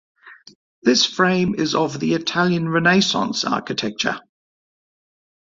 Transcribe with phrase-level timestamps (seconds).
[0.81, 4.19] This frame is of the Italian Renaissance architecture.